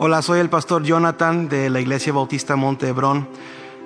Hola, 0.00 0.22
soy 0.22 0.38
el 0.38 0.48
pastor 0.48 0.84
Jonathan 0.84 1.48
de 1.48 1.70
la 1.70 1.80
Iglesia 1.80 2.12
Bautista 2.12 2.54
Monte 2.54 2.86
Hebrón. 2.86 3.26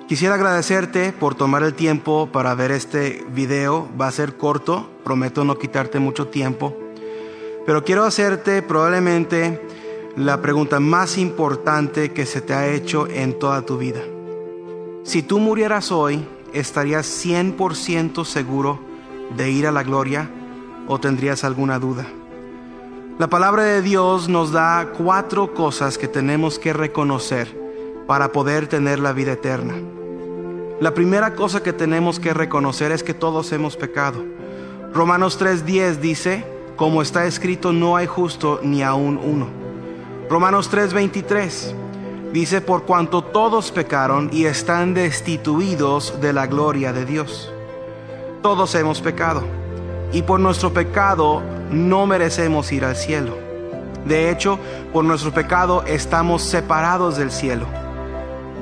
Quisiera 0.07 0.35
agradecerte 0.35 1.11
por 1.11 1.33
tomar 1.33 1.63
el 1.63 1.73
tiempo 1.73 2.29
para 2.31 2.53
ver 2.53 2.69
este 2.69 3.25
video. 3.31 3.89
Va 3.99 4.09
a 4.09 4.11
ser 4.11 4.37
corto, 4.37 4.91
prometo 5.03 5.43
no 5.43 5.57
quitarte 5.57 5.97
mucho 5.97 6.27
tiempo. 6.27 6.77
Pero 7.65 7.83
quiero 7.83 8.03
hacerte 8.03 8.61
probablemente 8.61 9.59
la 10.15 10.39
pregunta 10.39 10.79
más 10.79 11.17
importante 11.17 12.11
que 12.11 12.27
se 12.27 12.41
te 12.41 12.53
ha 12.53 12.67
hecho 12.67 13.07
en 13.07 13.39
toda 13.39 13.63
tu 13.63 13.79
vida. 13.79 14.01
Si 15.01 15.23
tú 15.23 15.39
murieras 15.39 15.91
hoy, 15.91 16.23
¿estarías 16.53 17.07
100% 17.25 18.23
seguro 18.23 18.79
de 19.35 19.49
ir 19.49 19.65
a 19.65 19.71
la 19.71 19.81
gloria 19.81 20.29
o 20.87 20.99
tendrías 20.99 21.43
alguna 21.43 21.79
duda? 21.79 22.05
La 23.19 23.27
palabra 23.27 23.63
de 23.63 23.83
Dios 23.83 24.27
nos 24.27 24.51
da 24.51 24.89
cuatro 24.97 25.53
cosas 25.53 25.99
que 25.99 26.07
tenemos 26.07 26.57
que 26.57 26.73
reconocer 26.73 27.55
para 28.07 28.31
poder 28.31 28.65
tener 28.65 28.97
la 28.97 29.13
vida 29.13 29.33
eterna. 29.33 29.75
La 30.79 30.95
primera 30.95 31.35
cosa 31.35 31.61
que 31.61 31.73
tenemos 31.73 32.19
que 32.19 32.33
reconocer 32.33 32.91
es 32.91 33.03
que 33.03 33.13
todos 33.13 33.51
hemos 33.51 33.77
pecado. 33.77 34.23
Romanos 34.95 35.39
3:10 35.39 35.99
dice, 35.99 36.43
como 36.75 37.03
está 37.03 37.25
escrito, 37.25 37.71
no 37.71 37.95
hay 37.97 38.07
justo 38.07 38.59
ni 38.63 38.81
aún 38.81 39.19
uno. 39.23 39.47
Romanos 40.27 40.71
3:23 40.71 42.31
dice, 42.33 42.61
por 42.61 42.81
cuanto 42.81 43.23
todos 43.23 43.71
pecaron 43.71 44.31
y 44.33 44.45
están 44.45 44.95
destituidos 44.95 46.19
de 46.19 46.33
la 46.33 46.47
gloria 46.47 46.91
de 46.91 47.05
Dios. 47.05 47.53
Todos 48.41 48.73
hemos 48.73 49.01
pecado 49.01 49.43
y 50.11 50.23
por 50.23 50.39
nuestro 50.39 50.73
pecado 50.73 51.43
no 51.73 52.05
merecemos 52.05 52.71
ir 52.71 52.85
al 52.85 52.95
cielo. 52.95 53.37
De 54.05 54.29
hecho, 54.29 54.59
por 54.91 55.03
nuestro 55.03 55.31
pecado 55.31 55.83
estamos 55.85 56.43
separados 56.43 57.17
del 57.17 57.31
cielo. 57.31 57.65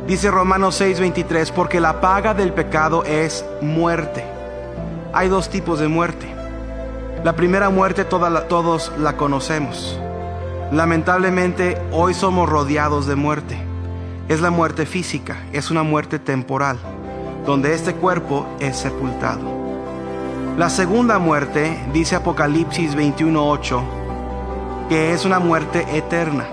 Dice 0.08 0.32
Romanos 0.32 0.80
6:23, 0.80 1.52
porque 1.52 1.80
la 1.80 2.02
paga 2.02 2.34
del 2.34 2.54
pecado 2.54 3.04
es 3.04 3.46
muerte. 3.62 4.24
Hay 5.14 5.30
dos 5.30 5.50
tipos 5.50 5.80
de 5.80 5.88
muerte. 5.88 6.28
La 7.24 7.36
primera 7.36 7.70
muerte 7.70 8.06
todos 8.06 8.92
la 8.98 9.18
conocemos. 9.18 10.00
Lamentablemente 10.72 11.78
hoy 11.92 12.14
somos 12.14 12.50
rodeados 12.50 13.06
de 13.06 13.16
muerte. 13.16 13.58
Es 14.28 14.42
la 14.42 14.50
muerte 14.50 14.86
física, 14.86 15.38
es 15.52 15.70
una 15.70 15.84
muerte 15.84 16.18
temporal, 16.18 16.78
donde 17.46 17.74
este 17.74 17.94
cuerpo 17.94 18.48
es 18.60 18.78
sepultado. 18.78 19.61
La 20.62 20.70
segunda 20.70 21.18
muerte, 21.18 21.76
dice 21.92 22.16
Apocalipsis 22.16 22.96
21:8, 22.96 23.82
que 24.90 25.12
es 25.12 25.26
una 25.26 25.40
muerte 25.40 25.88
eterna. 25.98 26.46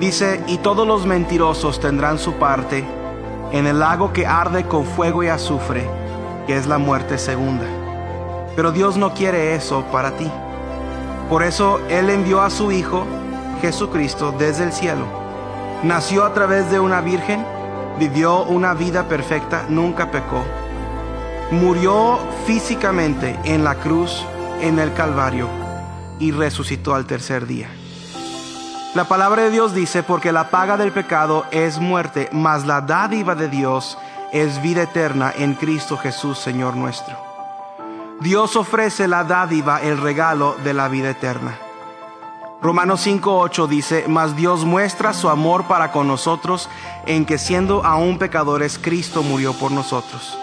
Dice, 0.00 0.42
y 0.46 0.56
todos 0.56 0.86
los 0.86 1.04
mentirosos 1.04 1.78
tendrán 1.78 2.18
su 2.18 2.32
parte 2.36 2.86
en 3.52 3.66
el 3.66 3.80
lago 3.80 4.14
que 4.14 4.26
arde 4.26 4.64
con 4.64 4.86
fuego 4.86 5.22
y 5.22 5.28
azufre, 5.28 5.86
que 6.46 6.56
es 6.56 6.66
la 6.66 6.78
muerte 6.78 7.18
segunda. 7.18 7.66
Pero 8.56 8.72
Dios 8.72 8.96
no 8.96 9.12
quiere 9.12 9.54
eso 9.54 9.84
para 9.92 10.12
ti. 10.12 10.30
Por 11.28 11.42
eso 11.42 11.80
Él 11.90 12.08
envió 12.08 12.40
a 12.40 12.48
su 12.48 12.72
Hijo, 12.72 13.04
Jesucristo, 13.60 14.32
desde 14.38 14.64
el 14.64 14.72
cielo. 14.72 15.04
Nació 15.82 16.24
a 16.24 16.32
través 16.32 16.70
de 16.70 16.80
una 16.80 17.02
virgen, 17.02 17.44
vivió 17.98 18.44
una 18.44 18.72
vida 18.72 19.02
perfecta, 19.06 19.66
nunca 19.68 20.10
pecó 20.10 20.61
murió 21.52 22.18
físicamente 22.46 23.38
en 23.44 23.62
la 23.62 23.74
cruz, 23.74 24.24
en 24.62 24.78
el 24.78 24.94
Calvario, 24.94 25.48
y 26.18 26.32
resucitó 26.32 26.94
al 26.94 27.04
tercer 27.04 27.46
día. 27.46 27.68
La 28.94 29.04
palabra 29.04 29.42
de 29.42 29.50
Dios 29.50 29.74
dice, 29.74 30.02
porque 30.02 30.32
la 30.32 30.48
paga 30.48 30.78
del 30.78 30.92
pecado 30.92 31.44
es 31.50 31.78
muerte, 31.78 32.30
mas 32.32 32.66
la 32.66 32.80
dádiva 32.80 33.34
de 33.34 33.48
Dios 33.48 33.98
es 34.32 34.62
vida 34.62 34.82
eterna 34.82 35.32
en 35.36 35.52
Cristo 35.54 35.98
Jesús, 35.98 36.38
Señor 36.38 36.74
nuestro. 36.74 37.16
Dios 38.20 38.56
ofrece 38.56 39.06
la 39.06 39.24
dádiva, 39.24 39.82
el 39.82 39.98
regalo 39.98 40.56
de 40.64 40.72
la 40.72 40.88
vida 40.88 41.10
eterna. 41.10 41.58
Romanos 42.62 43.06
5.8 43.06 43.66
dice, 43.66 44.04
mas 44.08 44.36
Dios 44.36 44.64
muestra 44.64 45.12
su 45.12 45.28
amor 45.28 45.64
para 45.64 45.90
con 45.92 46.06
nosotros 46.06 46.70
en 47.04 47.26
que 47.26 47.36
siendo 47.36 47.84
aún 47.84 48.18
pecadores, 48.18 48.78
Cristo 48.78 49.22
murió 49.22 49.52
por 49.52 49.70
nosotros. 49.70 50.38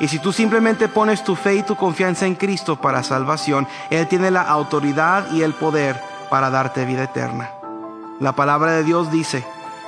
Y 0.00 0.08
si 0.08 0.18
tú 0.18 0.32
simplemente 0.32 0.88
pones 0.88 1.24
tu 1.24 1.34
fe 1.34 1.56
y 1.56 1.62
tu 1.62 1.74
confianza 1.74 2.26
en 2.26 2.36
Cristo 2.36 2.76
para 2.76 3.02
salvación, 3.02 3.66
Él 3.90 4.06
tiene 4.06 4.30
la 4.30 4.42
autoridad 4.42 5.30
y 5.32 5.42
el 5.42 5.54
poder 5.54 6.00
para 6.30 6.50
darte 6.50 6.84
vida 6.84 7.04
eterna. 7.04 7.50
La 8.20 8.32
palabra 8.32 8.72
de 8.72 8.84
Dios 8.84 9.10
dice 9.10 9.44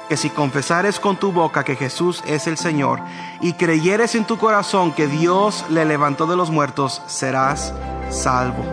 que 0.08 0.16
si 0.16 0.30
confesares 0.30 0.98
con 0.98 1.16
tu 1.16 1.30
boca 1.30 1.62
que 1.62 1.76
Jesús 1.76 2.22
es 2.26 2.48
el 2.48 2.56
Señor 2.56 3.00
y 3.40 3.52
creyeres 3.52 4.16
en 4.16 4.24
tu 4.24 4.38
corazón 4.38 4.92
que 4.92 5.06
Dios 5.06 5.64
le 5.68 5.84
levantó 5.84 6.26
de 6.26 6.36
los 6.36 6.50
muertos, 6.50 7.02
serás 7.06 7.72
salvo. 8.10 8.64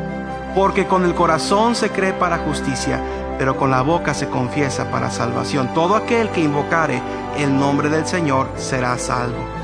Porque 0.55 0.87
con 0.87 1.05
el 1.05 1.13
corazón 1.13 1.75
se 1.75 1.91
cree 1.91 2.13
para 2.13 2.39
justicia, 2.39 2.99
pero 3.37 3.55
con 3.55 3.69
la 3.69 3.83
boca 3.83 4.15
se 4.15 4.27
confiesa 4.29 4.89
para 4.89 5.11
salvación. 5.11 5.71
Todo 5.75 5.95
aquel 5.95 6.29
que 6.31 6.41
invocare 6.41 6.99
el 7.37 7.55
nombre 7.55 7.89
del 7.89 8.07
Señor 8.07 8.49
será 8.57 8.97
salvo. 8.97 9.56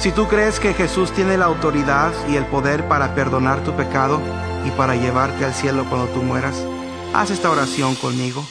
Si 0.00 0.12
tú 0.12 0.28
crees 0.28 0.58
que 0.58 0.72
Jesús 0.72 1.12
tiene 1.12 1.36
la 1.36 1.44
autoridad 1.44 2.14
y 2.26 2.36
el 2.36 2.46
poder 2.46 2.88
para 2.88 3.14
perdonar 3.14 3.62
tu 3.64 3.76
pecado 3.76 4.18
y 4.66 4.70
para 4.70 4.96
llevarte 4.96 5.44
al 5.44 5.52
cielo 5.52 5.84
cuando 5.90 6.08
tú 6.08 6.22
mueras, 6.22 6.64
haz 7.12 7.30
esta 7.30 7.50
oración 7.50 7.94
conmigo. 7.96 8.42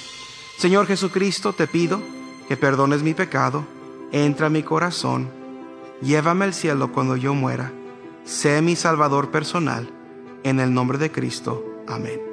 Señor 0.59 0.85
Jesucristo, 0.85 1.53
te 1.53 1.65
pido 1.65 2.01
que 2.47 2.55
perdones 2.55 3.01
mi 3.01 3.15
pecado, 3.15 3.65
entra 4.11 4.45
a 4.45 4.51
mi 4.51 4.61
corazón, 4.61 5.31
llévame 6.03 6.45
al 6.45 6.53
cielo 6.53 6.91
cuando 6.91 7.15
yo 7.15 7.33
muera, 7.33 7.71
sé 8.25 8.61
mi 8.61 8.75
Salvador 8.75 9.31
personal, 9.31 9.91
en 10.43 10.59
el 10.59 10.71
nombre 10.71 10.99
de 10.99 11.11
Cristo. 11.11 11.65
Amén. 11.87 12.28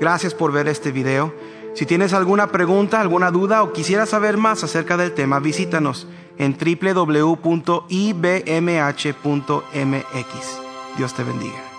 Gracias 0.00 0.34
por 0.34 0.52
ver 0.52 0.68
este 0.68 0.92
video. 0.92 1.34
Si 1.74 1.86
tienes 1.86 2.12
alguna 2.12 2.48
pregunta, 2.48 3.00
alguna 3.00 3.30
duda 3.30 3.62
o 3.62 3.72
quisieras 3.72 4.10
saber 4.10 4.36
más 4.36 4.62
acerca 4.62 4.96
del 4.96 5.12
tema, 5.12 5.40
visítanos 5.40 6.06
en 6.38 6.56
www.ibmh.mx. 6.56 7.42
Dios 10.98 11.14
te 11.14 11.24
bendiga. 11.24 11.71